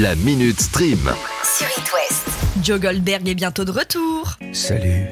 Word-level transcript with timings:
La 0.00 0.16
Minute 0.16 0.60
Stream. 0.60 0.98
sur 1.44 1.68
It 1.68 1.92
West. 1.92 2.26
Joe 2.64 2.80
Goldberg 2.80 3.28
est 3.28 3.36
bientôt 3.36 3.64
de 3.64 3.70
retour. 3.70 4.36
Salut. 4.52 5.06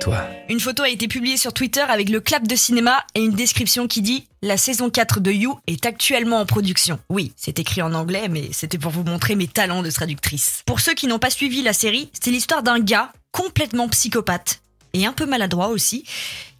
Toi. 0.00 0.24
Une 0.48 0.60
photo 0.60 0.84
a 0.84 0.88
été 0.88 1.08
publiée 1.08 1.36
sur 1.36 1.52
Twitter 1.52 1.80
avec 1.80 2.08
le 2.08 2.20
clap 2.20 2.46
de 2.46 2.54
cinéma 2.54 3.04
et 3.16 3.24
une 3.24 3.32
description 3.32 3.88
qui 3.88 4.00
dit 4.00 4.28
La 4.40 4.56
saison 4.56 4.88
4 4.88 5.18
de 5.18 5.32
You 5.32 5.58
est 5.66 5.84
actuellement 5.84 6.38
en 6.38 6.46
production. 6.46 7.00
Oui, 7.08 7.32
c'est 7.36 7.58
écrit 7.58 7.82
en 7.82 7.92
anglais, 7.92 8.28
mais 8.28 8.50
c'était 8.52 8.78
pour 8.78 8.92
vous 8.92 9.02
montrer 9.02 9.34
mes 9.34 9.48
talents 9.48 9.82
de 9.82 9.90
traductrice. 9.90 10.62
Pour 10.64 10.78
ceux 10.78 10.94
qui 10.94 11.08
n'ont 11.08 11.18
pas 11.18 11.30
suivi 11.30 11.60
la 11.62 11.72
série, 11.72 12.08
c'est 12.12 12.30
l'histoire 12.30 12.62
d'un 12.62 12.78
gars 12.78 13.12
complètement 13.32 13.88
psychopathe 13.88 14.60
et 14.92 15.06
un 15.06 15.12
peu 15.12 15.26
maladroit 15.26 15.70
aussi, 15.70 16.04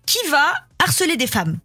qui 0.07 0.19
va 0.29 0.55
harceler 0.81 1.17
des 1.17 1.29
femmes. 1.29 1.61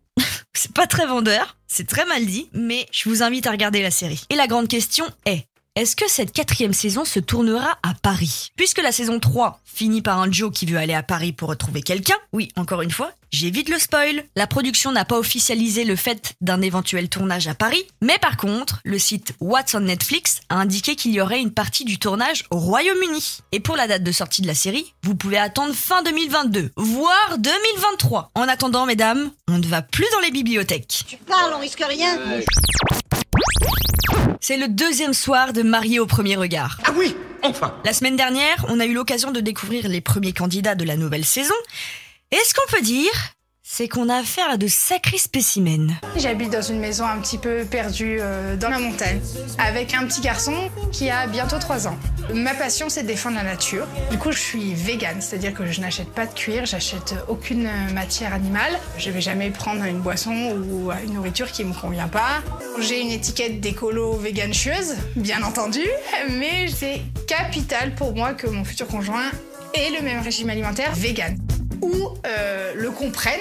C'est 0.57 0.73
pas 0.73 0.87
très 0.87 1.05
vendeur, 1.05 1.55
c'est 1.67 1.87
très 1.87 2.05
mal 2.05 2.25
dit, 2.25 2.49
mais 2.53 2.87
je 2.91 3.09
vous 3.09 3.23
invite 3.23 3.47
à 3.47 3.51
regarder 3.51 3.81
la 3.81 3.91
série. 3.91 4.23
Et 4.29 4.35
la 4.35 4.47
grande 4.47 4.67
question 4.67 5.05
est 5.25 5.45
est-ce 5.77 5.95
que 5.95 6.09
cette 6.09 6.33
quatrième 6.33 6.73
saison 6.73 7.05
se 7.05 7.19
tournera 7.19 7.77
à 7.83 7.93
Paris? 7.93 8.49
Puisque 8.55 8.81
la 8.81 8.91
saison 8.91 9.19
3 9.19 9.59
finit 9.63 10.01
par 10.01 10.19
un 10.19 10.31
Joe 10.31 10.51
qui 10.51 10.65
veut 10.65 10.79
aller 10.79 10.95
à 10.95 11.03
Paris 11.03 11.33
pour 11.33 11.49
retrouver 11.49 11.83
quelqu'un, 11.83 12.15
oui, 12.33 12.49
encore 12.55 12.81
une 12.81 12.89
fois, 12.89 13.11
j'évite 13.29 13.69
le 13.69 13.77
spoil. 13.77 14.23
La 14.35 14.47
production 14.47 14.91
n'a 14.91 15.05
pas 15.05 15.19
officialisé 15.19 15.83
le 15.83 15.95
fait 15.95 16.33
d'un 16.41 16.63
éventuel 16.63 17.09
tournage 17.09 17.47
à 17.47 17.53
Paris, 17.53 17.85
mais 18.01 18.17
par 18.17 18.37
contre, 18.37 18.81
le 18.85 18.97
site 18.97 19.35
What's 19.39 19.75
on 19.75 19.81
Netflix 19.81 20.39
a 20.49 20.55
indiqué 20.55 20.95
qu'il 20.95 21.11
y 21.11 21.21
aurait 21.21 21.41
une 21.41 21.53
partie 21.53 21.85
du 21.85 21.99
tournage 21.99 22.45
au 22.49 22.57
Royaume-Uni. 22.57 23.41
Et 23.51 23.59
pour 23.59 23.75
la 23.75 23.87
date 23.87 24.01
de 24.01 24.11
sortie 24.11 24.41
de 24.41 24.47
la 24.47 24.55
série, 24.55 24.95
vous 25.03 25.13
pouvez 25.13 25.37
attendre 25.37 25.75
fin 25.75 26.01
2022, 26.01 26.71
voire 26.75 27.37
2023. 27.37 28.31
En 28.33 28.47
attendant, 28.47 28.87
mesdames, 28.87 29.29
on 29.47 29.59
ne 29.59 29.67
va 29.67 29.83
plus 29.83 30.07
dans 30.11 30.21
les 30.21 30.31
bibliothèques. 30.31 31.03
Tu 31.07 31.17
parles, 31.17 31.53
on 31.55 31.59
risque 31.59 31.83
rien. 31.87 32.17
C'est 34.41 34.57
le 34.57 34.67
deuxième 34.67 35.13
soir 35.13 35.53
de 35.53 35.61
Marié 35.61 35.99
au 35.99 36.05
premier 36.05 36.35
regard. 36.35 36.79
Ah 36.85 36.91
oui, 36.95 37.15
enfin. 37.43 37.75
La 37.83 37.93
semaine 37.93 38.15
dernière, 38.15 38.65
on 38.69 38.79
a 38.79 38.85
eu 38.85 38.93
l'occasion 38.93 39.31
de 39.31 39.39
découvrir 39.39 39.87
les 39.89 40.01
premiers 40.01 40.33
candidats 40.33 40.75
de 40.75 40.85
la 40.85 40.95
nouvelle 40.95 41.25
saison. 41.25 41.55
Et 42.31 42.37
ce 42.45 42.53
qu'on 42.53 42.75
peut 42.75 42.81
dire, 42.81 43.11
c'est 43.69 43.89
qu'on 43.89 44.07
a 44.07 44.15
affaire 44.15 44.49
à 44.49 44.55
de 44.55 44.67
sacrés 44.67 45.17
spécimens. 45.17 45.89
J'habite 46.15 46.51
dans 46.51 46.61
une 46.61 46.79
maison 46.79 47.05
un 47.05 47.17
petit 47.17 47.37
peu 47.37 47.65
perdue 47.69 48.17
euh, 48.21 48.55
dans 48.55 48.69
la 48.69 48.79
montagne, 48.79 49.19
avec 49.57 49.93
un 49.93 50.05
petit 50.05 50.21
garçon 50.21 50.55
qui 50.93 51.09
a 51.09 51.27
bientôt 51.27 51.59
3 51.59 51.89
ans. 51.89 51.97
Ma 52.33 52.53
passion, 52.53 52.87
c'est 52.87 53.03
défendre 53.03 53.35
la 53.35 53.43
nature. 53.43 53.85
Du 54.09 54.17
coup, 54.17 54.31
je 54.31 54.39
suis 54.39 54.73
végane, 54.73 55.21
c'est-à-dire 55.21 55.53
que 55.53 55.65
je 55.65 55.81
n'achète 55.81 56.09
pas 56.13 56.25
de 56.25 56.33
cuir, 56.33 56.65
j'achète 56.65 57.15
aucune 57.27 57.69
matière 57.93 58.33
animale. 58.33 58.79
Je 58.97 59.11
vais 59.11 59.21
jamais 59.21 59.49
prendre 59.49 59.83
une 59.83 59.99
boisson 59.99 60.55
ou 60.71 60.89
une 61.05 61.15
nourriture 61.15 61.51
qui 61.51 61.65
me 61.65 61.73
convient 61.73 62.07
pas. 62.07 62.41
J'ai 62.79 63.01
une 63.01 63.11
étiquette 63.11 63.59
d'écolo 63.59 64.13
vegan 64.13 64.53
chieuse, 64.53 64.95
bien 65.17 65.43
entendu, 65.43 65.83
mais 66.29 66.67
c'est 66.69 67.01
capital 67.27 67.93
pour 67.95 68.15
moi 68.15 68.33
que 68.33 68.47
mon 68.47 68.63
futur 68.63 68.87
conjoint 68.87 69.29
ait 69.73 69.89
le 69.89 70.01
même 70.03 70.21
régime 70.21 70.49
alimentaire 70.49 70.93
vegan 70.95 71.37
ou 71.81 72.09
euh, 72.25 72.46
le 72.77 72.91
comprenne. 72.91 73.39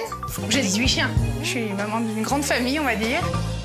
J'ai 0.48 0.62
18 0.62 0.88
chiens. 0.88 1.10
Je 1.42 1.48
suis 1.48 1.72
maman 1.72 2.00
d'une 2.00 2.22
grande 2.22 2.44
famille, 2.44 2.80
on 2.80 2.84
va 2.84 2.96
dire. 2.96 3.20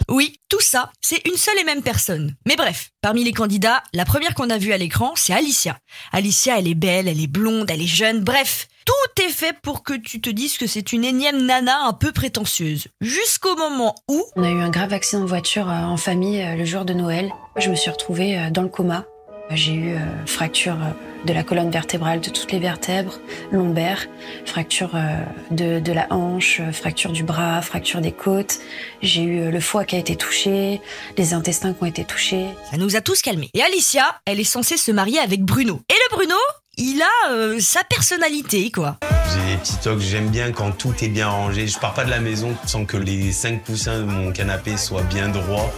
Oui, 0.09 0.39
tout 0.50 0.59
ça, 0.59 0.91
c'est 1.00 1.25
une 1.25 1.38
seule 1.38 1.58
et 1.59 1.64
même 1.64 1.81
personne. 1.81 2.36
Mais 2.45 2.58
bref, 2.58 2.91
parmi 3.02 3.23
les 3.23 3.31
candidats, 3.31 3.81
la 3.94 4.03
première 4.03 4.36
qu'on 4.36 4.49
a 4.49 4.58
vue 4.58 4.73
à 4.73 4.77
l'écran, 4.77 5.14
c'est 5.16 5.33
Alicia. 5.33 5.77
Alicia, 6.11 6.59
elle 6.59 6.67
est 6.67 6.75
belle, 6.75 7.08
elle 7.08 7.22
est 7.22 7.27
blonde, 7.27 7.72
elle 7.72 7.81
est 7.81 7.88
jeune, 7.88 8.19
bref. 8.19 8.67
Tout 8.86 9.23
est 9.23 9.30
fait 9.30 9.55
pour 9.61 9.83
que 9.83 9.94
tu 9.94 10.19
te 10.19 10.30
dises 10.30 10.58
que 10.58 10.67
c'est 10.67 10.92
une 10.92 11.05
énième 11.05 11.45
nana 11.45 11.86
un 11.86 11.94
peu 11.94 12.11
prétentieuse. 12.11 12.88
Jusqu'au 12.99 13.55
moment 13.55 13.95
où... 14.09 14.22
On 14.36 14.44
a 14.44 14.49
eu 14.49 14.59
un 14.59 14.69
grave 14.69 14.92
accident 14.92 15.22
de 15.22 15.27
voiture 15.27 15.69
euh, 15.69 15.83
en 15.83 15.97
famille 15.97 16.42
euh, 16.42 16.55
le 16.55 16.66
jour 16.66 16.83
de 16.83 16.94
Noël. 16.94 17.31
Je 17.55 17.69
me 17.69 17.75
suis 17.75 17.92
retrouvée 17.92 18.38
euh, 18.38 18.49
dans 18.49 18.64
le 18.64 18.69
coma. 18.69 19.05
J'ai 19.54 19.74
eu 19.74 19.94
euh, 19.96 20.00
fracture 20.26 20.76
euh, 20.76 21.26
de 21.26 21.34
la 21.34 21.44
colonne 21.44 21.70
vertébrale 21.70 22.20
de 22.22 22.30
toutes 22.30 22.52
les 22.52 22.60
vertèbres, 22.60 23.20
lombaire, 23.52 24.08
fracture 24.46 24.92
euh, 24.96 25.18
de, 25.52 25.80
de 25.80 25.92
la 25.92 26.08
hanche, 26.10 26.62
fracture 26.72 27.12
du 27.12 27.23
bras, 27.23 27.61
fracture 27.61 28.02
des 28.02 28.11
côtes. 28.11 28.60
J'ai 29.02 29.22
eu 29.23 29.42
euh, 29.42 29.52
le 29.52 29.60
foie 29.60 29.86
qui 29.86 29.95
a 29.95 30.00
été 30.00 30.16
touché, 30.16 30.82
les 31.17 31.34
intestins 31.34 31.73
qui 31.73 31.84
ont 31.84 31.88
été 31.88 32.06
touchés. 32.06 32.45
Ça 32.72 32.78
nous 32.78 32.95
a 32.95 33.02
tous 33.02 33.22
calmés. 33.22 33.50
Et 33.54 33.61
Alicia, 33.61 34.22
elle 34.26 34.40
est 34.40 34.45
censée 34.45 34.78
se 34.78 34.92
marier 34.92 35.20
avec 35.20 35.44
Bruno. 35.44 35.82
Et 35.90 35.94
le 35.94 36.16
Bruno, 36.16 36.36
il 36.78 37.02
a 37.02 37.32
euh, 37.32 37.60
sa 37.60 37.84
personnalité, 37.84 38.72
quoi. 38.72 38.98
J'ai 39.34 39.52
des 39.54 39.58
petits 39.58 39.78
tocs, 39.78 40.00
j'aime 40.00 40.30
bien 40.30 40.52
quand 40.52 40.72
tout 40.72 40.94
est 41.02 41.10
bien 41.10 41.28
rangé. 41.28 41.67
Je 41.67 41.78
pars 41.78 41.94
pas 41.94 42.06
de 42.06 42.10
la 42.10 42.20
maison 42.20 42.56
sans 42.66 42.86
que 42.86 42.98
les 42.98 43.32
cinq 43.32 43.64
coussins 43.66 44.00
de 44.00 44.06
mon 44.06 44.32
canapé 44.32 44.78
soient 44.78 45.04
bien 45.04 45.30
droits, 45.30 45.72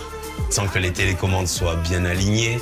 sans 0.49 0.67
que 0.67 0.79
les 0.79 0.93
télécommandes 0.93 1.47
soient 1.47 1.75
bien 1.75 2.05
alignées. 2.05 2.59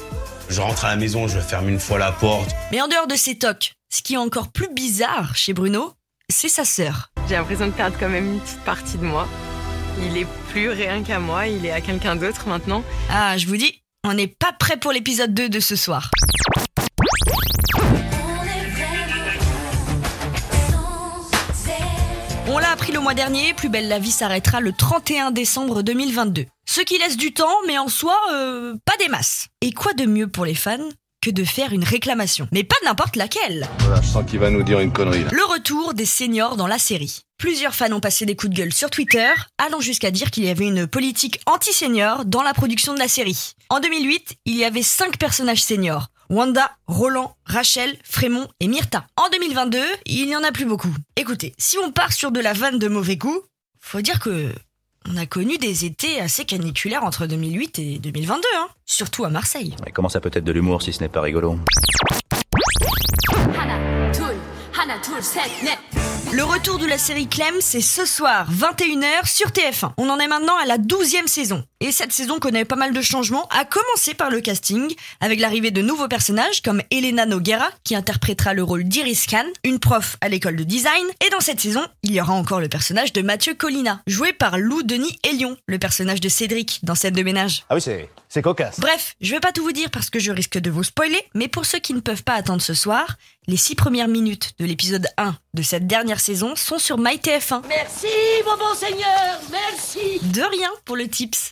Je 0.51 0.59
rentre 0.59 0.83
à 0.83 0.89
la 0.89 0.95
maison, 0.97 1.29
je 1.29 1.39
ferme 1.39 1.69
une 1.69 1.79
fois 1.79 1.97
la 1.97 2.11
porte. 2.11 2.51
Mais 2.73 2.81
en 2.81 2.89
dehors 2.89 3.07
de 3.07 3.15
ces 3.15 3.37
tocs, 3.37 3.71
ce 3.89 4.01
qui 4.01 4.15
est 4.15 4.17
encore 4.17 4.51
plus 4.51 4.67
bizarre 4.73 5.33
chez 5.33 5.53
Bruno, 5.53 5.93
c'est 6.27 6.49
sa 6.49 6.65
sœur. 6.65 7.09
J'ai 7.29 7.35
l'impression 7.35 7.67
de 7.67 7.71
perdre 7.71 7.95
quand 7.97 8.09
même 8.09 8.33
une 8.33 8.39
petite 8.41 8.59
partie 8.65 8.97
de 8.97 9.05
moi. 9.05 9.29
Il 10.03 10.17
est 10.17 10.27
plus 10.49 10.67
rien 10.69 11.03
qu'à 11.03 11.19
moi, 11.19 11.47
il 11.47 11.65
est 11.65 11.71
à 11.71 11.79
quelqu'un 11.79 12.17
d'autre 12.17 12.49
maintenant. 12.49 12.83
Ah, 13.09 13.37
je 13.37 13.47
vous 13.47 13.55
dis, 13.55 13.81
on 14.03 14.13
n'est 14.13 14.27
pas 14.27 14.51
prêt 14.51 14.75
pour 14.75 14.91
l'épisode 14.91 15.33
2 15.33 15.47
de 15.47 15.59
ce 15.61 15.77
soir. 15.77 16.11
On 22.53 22.57
l'a 22.57 22.71
appris 22.71 22.91
le 22.91 22.99
mois 22.99 23.13
dernier, 23.13 23.53
Plus 23.53 23.69
belle 23.69 23.87
la 23.87 23.97
vie 23.97 24.11
s'arrêtera 24.11 24.59
le 24.59 24.73
31 24.73 25.31
décembre 25.31 25.83
2022. 25.83 26.47
Ce 26.65 26.81
qui 26.81 26.97
laisse 26.97 27.15
du 27.15 27.33
temps, 27.33 27.55
mais 27.65 27.77
en 27.77 27.87
soi, 27.87 28.13
euh, 28.33 28.75
pas 28.83 28.97
des 28.97 29.07
masses. 29.07 29.47
Et 29.61 29.71
quoi 29.71 29.93
de 29.93 30.05
mieux 30.05 30.27
pour 30.27 30.43
les 30.43 30.53
fans 30.53 30.89
que 31.21 31.29
de 31.29 31.45
faire 31.45 31.71
une 31.71 31.85
réclamation? 31.85 32.49
Mais 32.51 32.65
pas 32.65 32.75
n'importe 32.83 33.15
laquelle 33.15 33.69
Voilà, 33.79 34.01
je 34.01 34.07
sens 34.07 34.29
qu'il 34.29 34.39
va 34.39 34.49
nous 34.49 34.63
dire 34.63 34.81
une 34.81 34.91
connerie 34.91 35.23
là. 35.23 35.29
Le 35.31 35.45
retour 35.45 35.93
des 35.93 36.05
seniors 36.05 36.57
dans 36.57 36.67
la 36.67 36.77
série. 36.77 37.21
Plusieurs 37.37 37.73
fans 37.73 37.93
ont 37.93 38.01
passé 38.01 38.25
des 38.25 38.35
coups 38.35 38.51
de 38.51 38.57
gueule 38.57 38.73
sur 38.73 38.89
Twitter, 38.89 39.29
allant 39.57 39.79
jusqu'à 39.79 40.11
dire 40.11 40.29
qu'il 40.29 40.43
y 40.43 40.49
avait 40.49 40.67
une 40.67 40.87
politique 40.87 41.39
anti-senior 41.45 42.25
dans 42.25 42.43
la 42.43 42.53
production 42.53 42.93
de 42.93 42.99
la 42.99 43.07
série. 43.07 43.53
En 43.69 43.79
2008, 43.79 44.35
il 44.45 44.57
y 44.57 44.65
avait 44.65 44.83
5 44.83 45.17
personnages 45.17 45.63
seniors. 45.63 46.07
Wanda, 46.31 46.71
Roland, 46.87 47.35
Rachel, 47.45 47.97
Frémont 48.05 48.47
et 48.61 48.69
Myrta. 48.69 49.05
En 49.17 49.27
2022, 49.33 49.77
il 50.05 50.27
n'y 50.27 50.35
en 50.37 50.43
a 50.45 50.53
plus 50.53 50.63
beaucoup. 50.63 50.95
Écoutez, 51.17 51.53
si 51.57 51.77
on 51.77 51.91
part 51.91 52.13
sur 52.13 52.31
de 52.31 52.39
la 52.39 52.53
vanne 52.53 52.79
de 52.79 52.87
mauvais 52.87 53.17
goût, 53.17 53.41
faut 53.81 53.99
dire 53.99 54.21
que 54.21 54.49
on 55.09 55.17
a 55.17 55.25
connu 55.25 55.57
des 55.57 55.83
étés 55.83 56.21
assez 56.21 56.45
caniculaires 56.45 57.03
entre 57.03 57.25
2008 57.25 57.79
et 57.79 57.99
2022, 57.99 58.43
hein. 58.57 58.69
Surtout 58.85 59.25
à 59.25 59.29
Marseille. 59.29 59.75
Mais 59.83 59.91
comment 59.91 60.07
ça 60.07 60.21
peut 60.21 60.31
être 60.31 60.45
de 60.45 60.53
l'humour 60.53 60.81
si 60.81 60.93
ce 60.93 61.01
n'est 61.01 61.09
pas 61.09 61.19
rigolo? 61.19 61.59
Le 66.31 66.43
retour 66.43 66.79
de 66.79 66.85
la 66.85 66.97
série 66.97 67.27
Clem, 67.27 67.55
c'est 67.59 67.81
ce 67.81 68.05
soir, 68.05 68.49
21h 68.49 69.27
sur 69.27 69.49
TF1. 69.49 69.91
On 69.97 70.09
en 70.09 70.17
est 70.17 70.29
maintenant 70.29 70.55
à 70.63 70.65
la 70.65 70.77
12e 70.77 71.27
saison. 71.27 71.65
Et 71.83 71.91
cette 71.91 72.11
saison 72.11 72.37
connaît 72.37 72.63
pas 72.63 72.75
mal 72.75 72.93
de 72.93 73.01
changements, 73.01 73.47
à 73.47 73.65
commencer 73.65 74.13
par 74.13 74.29
le 74.29 74.39
casting, 74.39 74.93
avec 75.19 75.39
l'arrivée 75.39 75.71
de 75.71 75.81
nouveaux 75.81 76.07
personnages 76.07 76.61
comme 76.61 76.83
Elena 76.91 77.25
Noguera, 77.25 77.71
qui 77.83 77.95
interprétera 77.95 78.53
le 78.53 78.61
rôle 78.61 78.83
d'Iris 78.83 79.25
Khan, 79.25 79.47
une 79.63 79.79
prof 79.79 80.15
à 80.21 80.29
l'école 80.29 80.57
de 80.57 80.63
design. 80.63 81.07
Et 81.25 81.31
dans 81.31 81.39
cette 81.39 81.59
saison, 81.59 81.83
il 82.03 82.11
y 82.11 82.21
aura 82.21 82.33
encore 82.33 82.59
le 82.59 82.69
personnage 82.69 83.13
de 83.13 83.23
Mathieu 83.23 83.55
Collina, 83.55 84.03
joué 84.05 84.31
par 84.31 84.59
Lou 84.59 84.83
Denis 84.83 85.17
Elion, 85.23 85.57
le 85.65 85.79
personnage 85.79 86.21
de 86.21 86.29
Cédric 86.29 86.81
dans 86.83 86.93
Scène 86.93 87.15
de 87.15 87.23
ménage. 87.23 87.65
Ah 87.67 87.73
oui, 87.73 87.81
c'est, 87.81 88.11
c'est 88.29 88.43
cocasse. 88.43 88.79
Bref, 88.79 89.15
je 89.19 89.31
vais 89.31 89.39
pas 89.39 89.51
tout 89.51 89.63
vous 89.63 89.71
dire 89.71 89.89
parce 89.89 90.11
que 90.11 90.19
je 90.19 90.31
risque 90.31 90.59
de 90.59 90.69
vous 90.69 90.83
spoiler, 90.83 91.19
mais 91.33 91.47
pour 91.47 91.65
ceux 91.65 91.79
qui 91.79 91.95
ne 91.95 91.99
peuvent 91.99 92.23
pas 92.23 92.35
attendre 92.35 92.61
ce 92.61 92.75
soir, 92.75 93.17
les 93.47 93.57
six 93.57 93.73
premières 93.73 94.07
minutes 94.07 94.51
de 94.59 94.65
l'épisode 94.65 95.07
1 95.17 95.35
de 95.55 95.63
cette 95.63 95.87
dernière 95.87 96.19
saison 96.19 96.55
sont 96.55 96.77
sur 96.77 96.99
MyTF1. 96.99 97.63
Merci, 97.67 98.07
mon 98.45 98.55
bon 98.55 98.75
Seigneur, 98.75 99.41
merci. 99.49 100.19
De 100.21 100.43
rien 100.43 100.69
pour 100.85 100.95
le 100.95 101.07
tips. 101.07 101.51